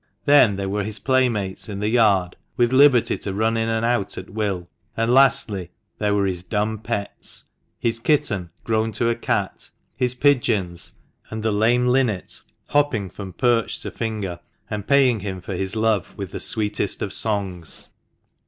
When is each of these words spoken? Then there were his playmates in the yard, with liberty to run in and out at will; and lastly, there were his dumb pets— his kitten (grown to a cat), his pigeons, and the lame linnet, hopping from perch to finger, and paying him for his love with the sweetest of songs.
Then 0.25 0.55
there 0.55 0.67
were 0.67 0.83
his 0.83 0.97
playmates 0.97 1.69
in 1.69 1.79
the 1.79 1.87
yard, 1.89 2.35
with 2.57 2.73
liberty 2.73 3.19
to 3.19 3.35
run 3.35 3.55
in 3.55 3.69
and 3.69 3.85
out 3.85 4.17
at 4.17 4.31
will; 4.31 4.67
and 4.97 5.13
lastly, 5.13 5.69
there 5.99 6.15
were 6.15 6.25
his 6.25 6.41
dumb 6.41 6.79
pets— 6.79 7.43
his 7.79 7.99
kitten 7.99 8.49
(grown 8.63 8.91
to 8.93 9.09
a 9.09 9.15
cat), 9.15 9.69
his 9.95 10.15
pigeons, 10.15 10.93
and 11.29 11.43
the 11.43 11.51
lame 11.51 11.85
linnet, 11.85 12.41
hopping 12.69 13.11
from 13.11 13.33
perch 13.33 13.79
to 13.81 13.91
finger, 13.91 14.39
and 14.71 14.87
paying 14.87 15.19
him 15.19 15.39
for 15.39 15.53
his 15.53 15.75
love 15.75 16.17
with 16.17 16.31
the 16.31 16.39
sweetest 16.39 17.03
of 17.03 17.13
songs. 17.13 17.89